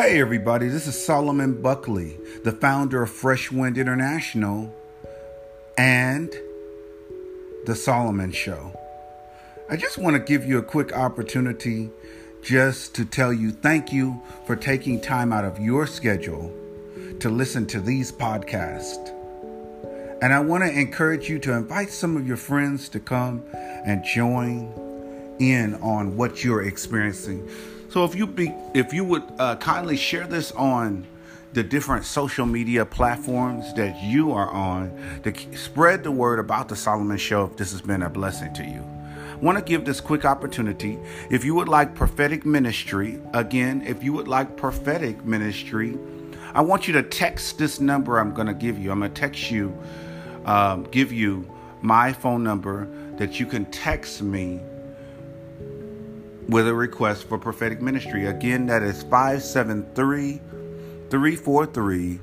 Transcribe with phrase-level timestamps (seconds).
[0.00, 4.72] Hey, everybody, this is Solomon Buckley, the founder of Fresh Wind International
[5.76, 6.32] and
[7.66, 8.78] The Solomon Show.
[9.68, 11.90] I just want to give you a quick opportunity
[12.44, 16.54] just to tell you thank you for taking time out of your schedule
[17.18, 19.08] to listen to these podcasts.
[20.22, 23.42] And I want to encourage you to invite some of your friends to come
[23.84, 24.72] and join
[25.40, 27.48] in on what you're experiencing.
[27.88, 31.06] So if you be if you would uh, kindly share this on
[31.54, 36.76] the different social media platforms that you are on to spread the word about the
[36.76, 38.84] Solomon Show if this has been a blessing to you.
[39.32, 40.98] I want to give this quick opportunity.
[41.30, 45.96] If you would like prophetic ministry, again, if you would like prophetic ministry,
[46.52, 48.90] I want you to text this number I'm going to give you.
[48.90, 49.76] I'm going to text you,
[50.44, 51.48] um, give you
[51.80, 54.60] my phone number that you can text me
[56.48, 58.26] with a request for prophetic ministry.
[58.26, 60.40] Again, that is 573
[61.10, 62.20] 343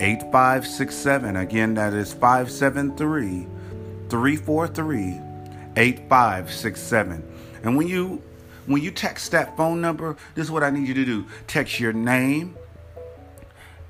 [0.00, 1.36] 8567.
[1.36, 3.46] Again, that is 573
[4.08, 5.20] 343
[5.76, 7.24] 8567.
[7.62, 8.22] And when you
[8.66, 11.26] when you text that phone number, this is what I need you to do.
[11.46, 12.56] Text your name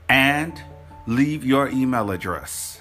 [0.09, 0.61] and
[1.07, 2.81] leave your email address.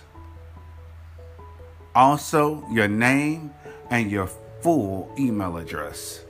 [1.93, 3.53] Also, your name
[3.89, 4.27] and your
[4.61, 6.23] full email address.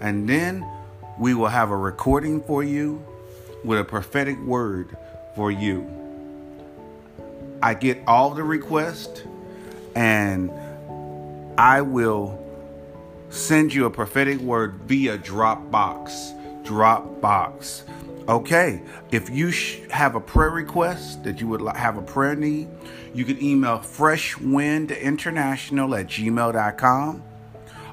[0.00, 0.66] And then
[1.18, 3.04] we will have a recording for you
[3.64, 4.96] with a prophetic word
[5.34, 5.90] for you.
[7.62, 9.22] I get all the requests
[9.94, 10.50] and
[11.58, 12.42] I will
[13.30, 16.34] send you a prophetic word via Dropbox.
[16.64, 17.82] Dropbox.
[18.28, 22.34] Okay, if you sh- have a prayer request that you would like, have a prayer
[22.34, 22.68] need,
[23.14, 27.22] you can email freshwindinternational at gmail.com.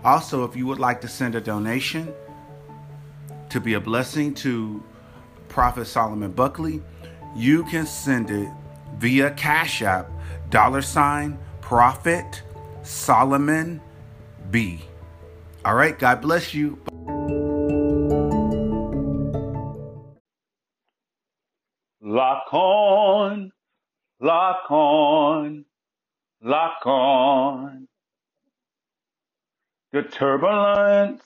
[0.04, 2.14] Also, if you would like to send a donation
[3.50, 4.84] to be a blessing to
[5.48, 6.82] Prophet Solomon Buckley,
[7.36, 8.50] you can send it
[8.98, 10.10] via Cash App,
[10.50, 12.44] dollar sign, Prophet
[12.83, 13.80] Solomon
[14.52, 14.82] B.
[15.64, 16.77] All right, God bless you.
[22.02, 23.52] Lock on,
[24.20, 25.64] lock on,
[26.42, 27.88] lock on.
[29.93, 31.23] The turbulence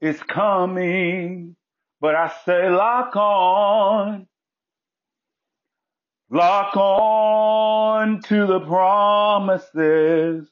[0.00, 1.56] is coming,
[2.00, 4.28] but I say lock on.
[6.30, 10.48] Lock on to the promises,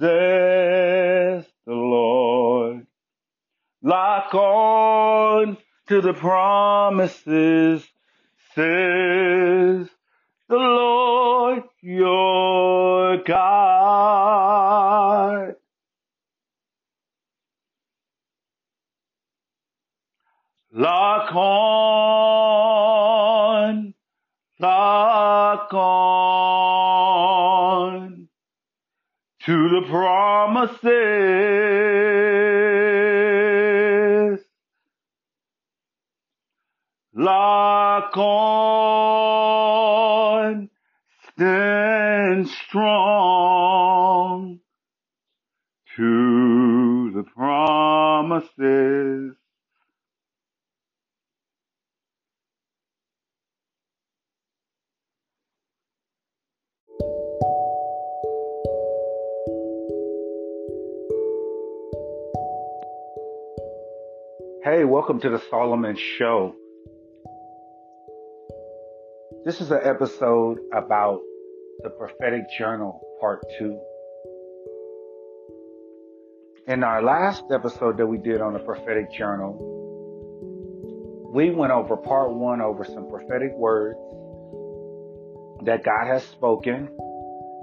[0.00, 2.86] says the Lord.
[3.82, 5.58] Lock on
[5.88, 7.82] to the promises,
[8.54, 9.88] says
[10.48, 14.16] the Lord your God.
[20.72, 22.94] Lock on,
[24.58, 26.30] lock on
[29.44, 30.90] to the promises.
[37.14, 39.50] Lock on,
[41.34, 44.60] stand strong
[45.96, 49.34] to the promises.
[64.90, 66.52] Welcome to the Solomon Show.
[69.44, 71.20] This is an episode about
[71.84, 73.78] the prophetic journal, part two.
[76.66, 79.54] In our last episode that we did on the prophetic journal,
[81.32, 83.96] we went over part one over some prophetic words
[85.66, 86.88] that God has spoken.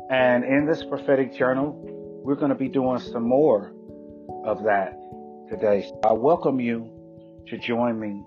[0.09, 1.75] And in this prophetic journal,
[2.23, 3.73] we're going to be doing some more
[4.45, 4.97] of that
[5.49, 5.91] today.
[6.05, 6.96] I welcome you
[7.49, 8.23] to join me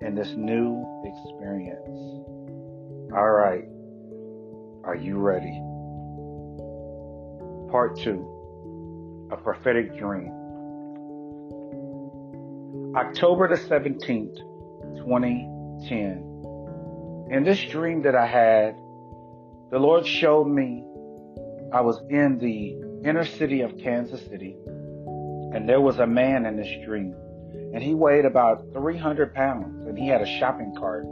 [0.00, 1.88] in this new experience.
[3.12, 3.64] All right.
[4.84, 5.60] Are you ready?
[7.70, 10.32] Part two A prophetic dream.
[12.96, 14.36] October the 17th,
[15.04, 17.28] 2010.
[17.30, 18.76] In this dream that I had,
[19.70, 20.84] the Lord showed me
[21.72, 22.76] I was in the
[23.06, 24.56] inner city of Kansas City,
[25.52, 27.14] and there was a man in this dream,
[27.76, 31.04] and he weighed about 300 pounds, and he had a shopping cart.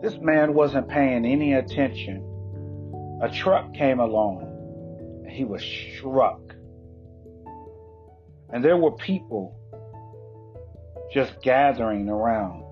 [0.00, 3.20] This man wasn't paying any attention.
[3.22, 4.40] A truck came along,
[5.26, 5.62] and he was
[5.98, 6.40] struck.
[8.48, 9.54] And there were people
[11.12, 12.64] just gathering around.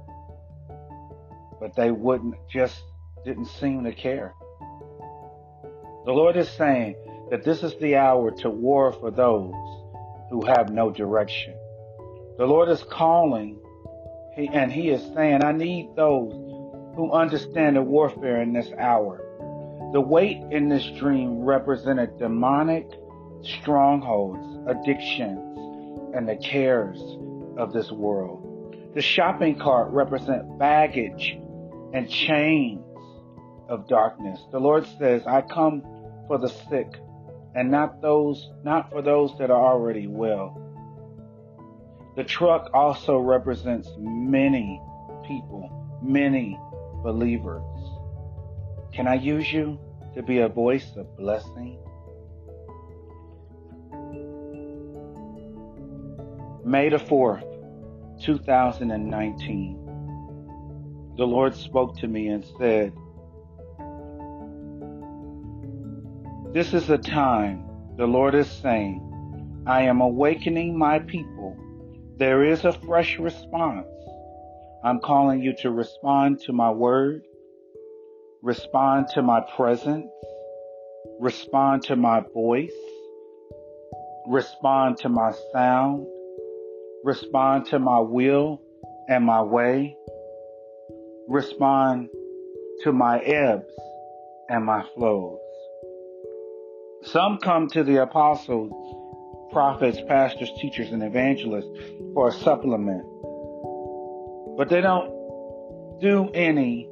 [1.60, 2.82] but they wouldn't just
[3.26, 4.32] didn't seem to care.
[6.06, 6.96] The Lord is saying
[7.30, 9.52] that this is the hour to war for those
[10.30, 11.54] who have no direction.
[12.36, 13.60] The Lord is calling
[14.36, 16.32] and He is saying, I need those
[16.96, 19.20] who understand the warfare in this hour.
[19.92, 22.88] The weight in this dream represented demonic
[23.42, 25.38] strongholds, addictions,
[26.16, 27.00] and the cares
[27.56, 28.50] of this world.
[28.94, 31.38] The shopping cart represents baggage
[31.92, 32.80] and chains
[33.68, 34.40] of darkness.
[34.50, 35.82] The Lord says, I come
[36.26, 36.96] for the sick
[37.54, 40.63] and not those not for those that are already well.
[42.16, 44.80] The truck also represents many
[45.26, 46.56] people, many
[47.02, 47.64] believers.
[48.92, 49.80] Can I use you
[50.14, 51.76] to be a voice of blessing?
[56.64, 57.42] May the 4th,
[58.22, 59.80] 2019.
[61.16, 62.92] The Lord spoke to me and said,
[66.52, 67.64] This is a time,
[67.96, 69.00] the Lord is saying,
[69.66, 71.56] I am awakening my people.
[72.16, 73.88] There is a fresh response.
[74.84, 77.22] I'm calling you to respond to my word,
[78.40, 80.06] respond to my presence,
[81.18, 82.70] respond to my voice,
[84.28, 86.06] respond to my sound,
[87.02, 88.62] respond to my will
[89.08, 89.96] and my way,
[91.26, 92.10] respond
[92.84, 93.72] to my ebbs
[94.48, 95.40] and my flows.
[97.02, 98.70] Some come to the apostles,
[99.50, 101.68] prophets, pastors, teachers, and evangelists
[102.14, 103.04] for a supplement,
[104.56, 106.88] but they don't do any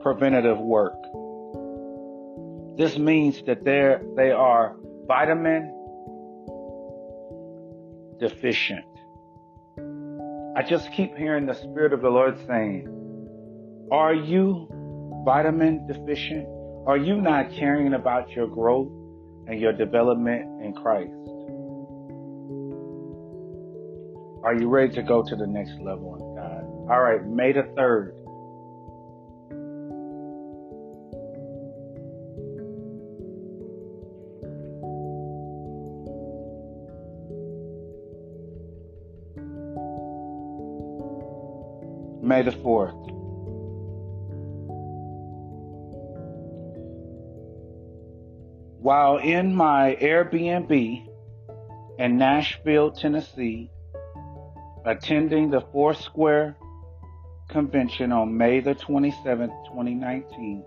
[0.00, 0.96] preventative work.
[2.76, 4.76] This means that they're, they are
[5.06, 5.74] vitamin
[8.20, 8.84] deficient.
[10.56, 12.88] I just keep hearing the Spirit of the Lord saying,
[13.92, 14.68] Are you
[15.24, 16.46] vitamin deficient?
[16.86, 18.90] Are you not caring about your growth
[19.48, 21.10] and your development in Christ?
[24.44, 26.92] Are you ready to go to the next level in God?
[26.92, 28.12] All right, May the 3rd.
[42.22, 43.17] May the 4th.
[48.88, 51.08] While in my Airbnb
[51.98, 53.70] in Nashville, Tennessee,
[54.86, 56.56] attending the Foursquare
[57.50, 60.64] convention on May the 27th, 2019,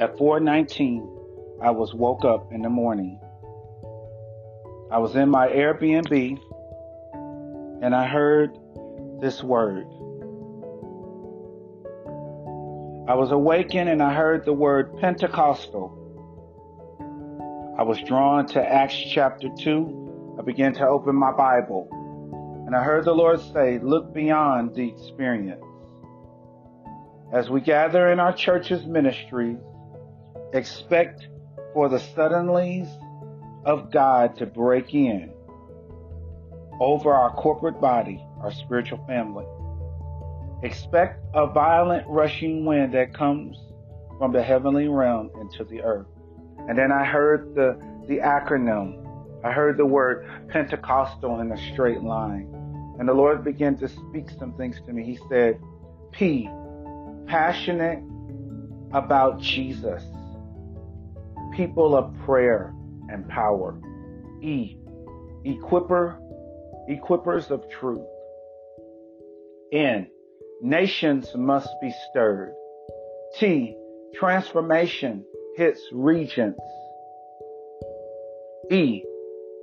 [0.00, 1.06] at 4:19,
[1.62, 3.20] I was woke up in the morning.
[4.90, 6.40] I was in my Airbnb
[7.82, 8.58] and I heard
[9.20, 9.86] this word.
[13.08, 16.05] I was awakened and I heard the word Pentecostal.
[17.78, 20.36] I was drawn to Acts chapter 2.
[20.38, 21.88] I began to open my Bible.
[22.66, 25.62] And I heard the Lord say, Look beyond the experience.
[27.34, 29.58] As we gather in our church's ministries,
[30.54, 31.28] expect
[31.74, 32.88] for the suddenlies
[33.66, 35.30] of God to break in
[36.80, 39.44] over our corporate body, our spiritual family.
[40.62, 43.58] Expect a violent rushing wind that comes
[44.16, 46.06] from the heavenly realm into the earth.
[46.68, 49.02] And then I heard the, the acronym.
[49.44, 52.52] I heard the word Pentecostal in a straight line.
[52.98, 55.04] And the Lord began to speak some things to me.
[55.04, 55.60] He said,
[56.12, 56.48] P,
[57.26, 58.02] passionate
[58.92, 60.02] about Jesus,
[61.54, 62.74] people of prayer
[63.08, 63.78] and power.
[64.42, 64.78] E,
[65.44, 66.18] equiper,
[66.88, 68.06] equippers of truth.
[69.72, 70.08] N,
[70.62, 72.54] nations must be stirred.
[73.38, 73.76] T,
[74.14, 75.24] transformation
[75.56, 76.60] hits regents.
[78.70, 79.02] E,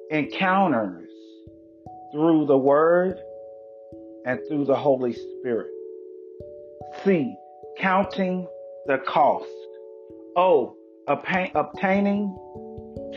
[0.10, 1.10] encounters
[2.12, 3.20] through the Word
[4.26, 5.70] and through the Holy Spirit.
[7.04, 7.36] C,
[7.78, 8.48] counting
[8.88, 9.48] the cost.
[10.36, 10.76] O,
[11.08, 12.36] obtaining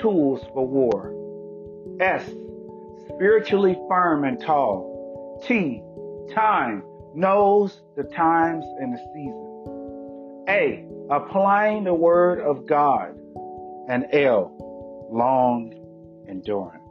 [0.00, 1.14] tools for war.
[2.00, 2.28] S,
[3.08, 5.42] spiritually firm and tall.
[5.46, 5.82] T,
[6.34, 6.82] time,
[7.14, 10.46] knows the times and the seasons.
[10.48, 13.16] A, applying the word of God,
[13.88, 14.52] and L,
[15.12, 15.72] long
[16.28, 16.82] endurance.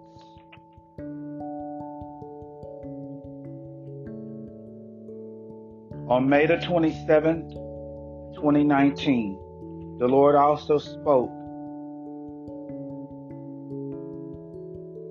[6.08, 7.52] On May the 27th,
[8.36, 11.32] 2019, the Lord also spoke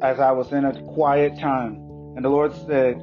[0.02, 1.76] as I was in a quiet time,
[2.16, 2.96] and the Lord said,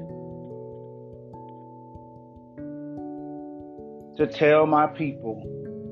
[4.17, 5.41] to tell my people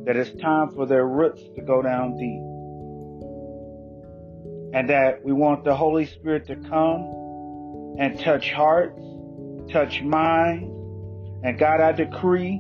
[0.10, 2.42] that it's time for their roots to go down deep.
[4.74, 9.00] And that we want the Holy Spirit to come and touch hearts,
[9.72, 10.66] touch minds.
[11.44, 12.60] And God, I decree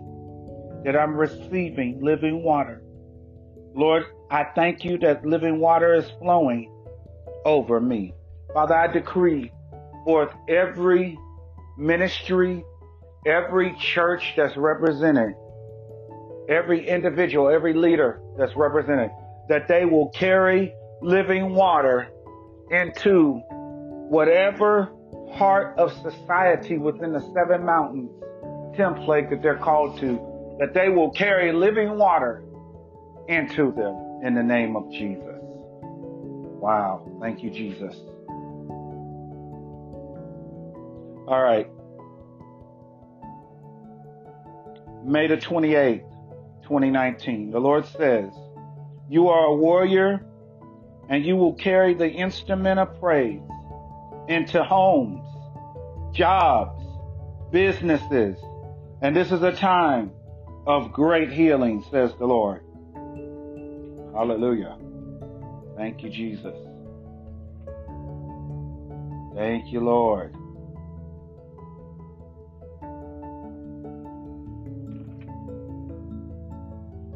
[0.85, 2.83] that I'm receiving living water.
[3.73, 6.71] Lord, I thank you that living water is flowing
[7.45, 8.13] over me.
[8.53, 9.51] Father, I decree
[10.05, 11.17] forth every
[11.79, 12.63] ministry,
[13.25, 15.33] every church that's represented,
[16.49, 19.11] every individual, every leader that's represented,
[19.47, 22.07] that they will carry living water
[22.71, 23.41] into
[24.09, 24.89] whatever
[25.33, 28.09] part of society within the seven mountains
[28.75, 32.43] template that they're called to, that they will carry living water
[33.27, 35.39] into them in the name of Jesus.
[36.61, 37.07] Wow.
[37.21, 37.95] Thank you, Jesus.
[41.27, 41.69] All right.
[45.05, 46.03] May the 28th,
[46.69, 47.49] 2019.
[47.49, 48.31] The Lord says,
[49.09, 50.23] You are a warrior
[51.09, 53.41] and you will carry the instrument of praise
[54.27, 55.25] into homes,
[56.13, 56.85] jobs,
[57.51, 58.37] businesses.
[59.01, 60.11] And this is a time
[60.67, 62.63] of great healing, says the Lord.
[64.13, 64.77] Hallelujah.
[65.75, 66.55] Thank you, Jesus.
[69.35, 70.35] Thank you, Lord.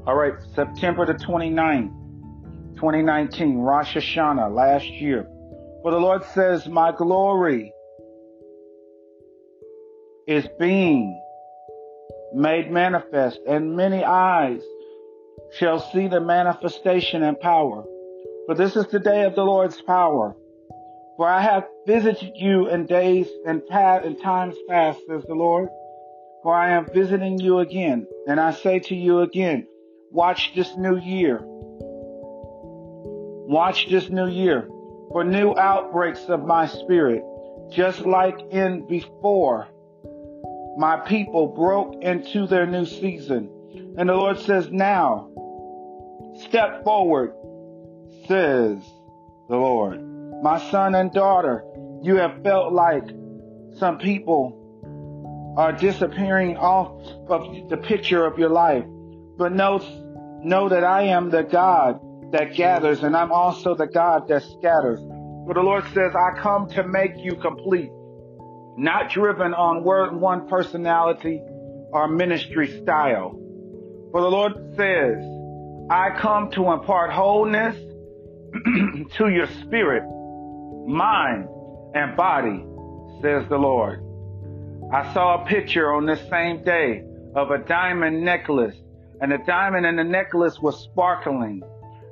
[0.05, 1.93] All right, September the 29th,
[2.75, 5.25] 2019, Rosh Hashanah, last year.
[5.81, 7.71] For the Lord says, My glory
[10.27, 11.17] is being
[12.33, 14.61] made manifest, and many eyes
[15.53, 17.85] shall see the manifestation and power.
[18.45, 20.35] For this is the day of the Lord's power.
[21.15, 25.69] For I have visited you in days and, past, and times past, says the Lord.
[26.41, 28.05] For I am visiting you again.
[28.27, 29.65] And I say to you again,
[30.13, 31.39] Watch this new year.
[33.47, 34.69] Watch this new year
[35.11, 37.23] for new outbreaks of my spirit,
[37.71, 39.67] just like in before
[40.77, 43.49] my people broke into their new season.
[43.97, 45.31] And the Lord says, now
[46.41, 47.33] step forward,
[48.27, 48.77] says
[49.49, 49.99] the Lord.
[50.43, 51.63] My son and daughter,
[52.03, 53.07] you have felt like
[53.79, 56.91] some people are disappearing off
[57.29, 58.85] of the picture of your life.
[59.35, 59.79] But know
[60.43, 61.99] Know that I am the God
[62.33, 64.99] that gathers and I'm also the God that scatters.
[65.45, 67.91] For the Lord says, I come to make you complete,
[68.77, 71.41] not driven on word one personality
[71.91, 73.39] or ministry style.
[74.11, 75.17] For the Lord says,
[75.89, 77.75] I come to impart wholeness
[79.17, 80.03] to your spirit,
[80.87, 81.47] mind,
[81.93, 82.65] and body,
[83.21, 84.03] says the Lord.
[84.93, 87.03] I saw a picture on this same day
[87.35, 88.75] of a diamond necklace
[89.23, 91.63] and the diamond in the necklace was sparkling.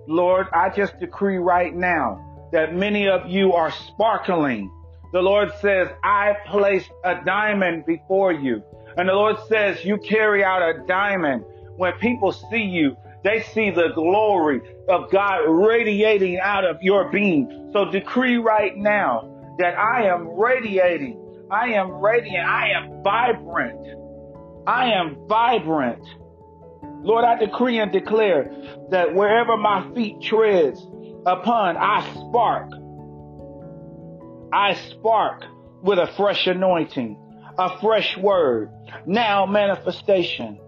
[0.07, 4.71] Lord, I just decree right now that many of you are sparkling.
[5.11, 8.63] The Lord says, I placed a diamond before you.
[8.95, 11.43] And the Lord says, you carry out a diamond.
[11.75, 17.71] When people see you, they see the glory of God radiating out of your being.
[17.73, 21.19] So decree right now that I am radiating.
[21.51, 22.47] I am radiant.
[22.47, 23.85] I am vibrant.
[24.65, 26.07] I am vibrant.
[27.03, 28.51] Lord, I decree and declare
[28.91, 30.79] that wherever my feet treads
[31.25, 32.71] upon, I spark.
[34.53, 35.43] I spark
[35.81, 37.17] with a fresh anointing,
[37.57, 38.69] a fresh word,
[39.07, 40.59] now manifestation,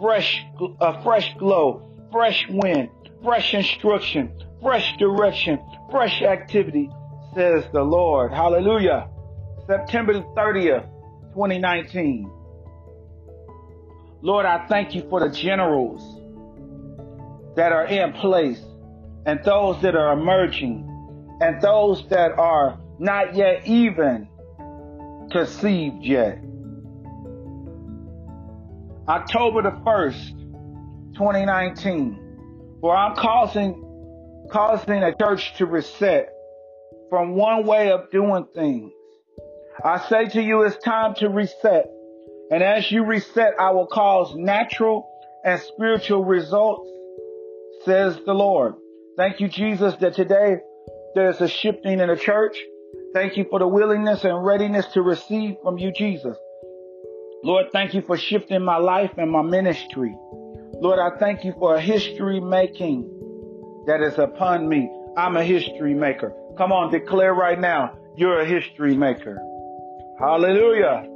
[0.00, 0.44] fresh,
[0.80, 2.90] a fresh glow, fresh wind,
[3.24, 5.58] fresh instruction, fresh direction,
[5.90, 6.90] fresh activity,
[7.34, 8.32] says the Lord.
[8.32, 9.08] Hallelujah.
[9.66, 10.88] September 30th,
[11.34, 12.41] 2019.
[14.22, 16.00] Lord, I thank you for the generals
[17.56, 18.62] that are in place
[19.26, 20.88] and those that are emerging
[21.40, 24.28] and those that are not yet even
[25.32, 26.38] conceived yet.
[29.08, 32.12] October the 1st, 2019,
[32.78, 36.32] where I'm causing, causing a church to reset
[37.10, 38.92] from one way of doing things.
[39.84, 41.90] I say to you, it's time to reset.
[42.52, 45.08] And as you reset, I will cause natural
[45.42, 46.86] and spiritual results,
[47.86, 48.74] says the Lord.
[49.16, 50.58] Thank you, Jesus, that today
[51.14, 52.54] there's a shifting in the church.
[53.14, 56.36] Thank you for the willingness and readiness to receive from you, Jesus.
[57.42, 60.14] Lord, thank you for shifting my life and my ministry.
[60.74, 63.04] Lord, I thank you for a history making
[63.86, 64.90] that is upon me.
[65.16, 66.34] I'm a history maker.
[66.58, 69.38] Come on, declare right now, you're a history maker.
[70.18, 71.11] Hallelujah.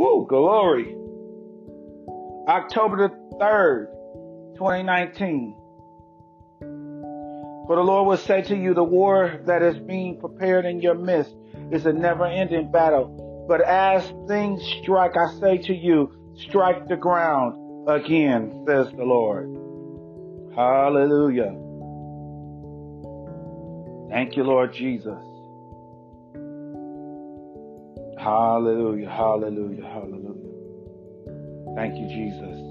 [0.00, 0.96] Woo, glory.
[2.48, 3.88] October the 3rd,
[4.56, 5.54] 2019.
[7.66, 10.94] For the Lord will say to you, the war that is being prepared in your
[10.94, 11.34] midst
[11.70, 13.44] is a never ending battle.
[13.46, 16.10] But as things strike, I say to you,
[16.48, 19.50] strike the ground again, says the Lord.
[20.56, 21.54] Hallelujah.
[24.08, 25.29] Thank you, Lord Jesus.
[28.20, 30.52] Hallelujah, hallelujah, hallelujah.
[31.74, 32.69] Thank you, Jesus.